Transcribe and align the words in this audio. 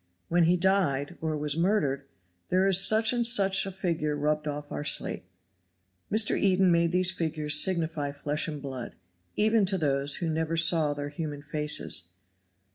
When 0.29 0.45
he 0.45 0.57
died 0.57 1.15
or 1.21 1.37
was 1.37 1.55
murdered, 1.55 2.05
"There 2.49 2.65
is 2.65 2.81
such 2.83 3.13
and 3.13 3.23
such 3.23 3.67
a 3.67 3.71
figure 3.71 4.15
rubbed 4.17 4.47
off 4.47 4.71
our 4.71 4.83
slate." 4.83 5.25
Mr. 6.11 6.35
Eden 6.35 6.71
made 6.71 6.91
these 6.91 7.11
figures 7.11 7.63
signify 7.63 8.11
flesh 8.11 8.47
and 8.47 8.63
blood, 8.63 8.95
even 9.35 9.63
to 9.65 9.77
those 9.77 10.15
who 10.15 10.27
never 10.27 10.57
saw 10.57 10.95
their 10.95 11.09
human 11.09 11.43
faces. 11.43 12.05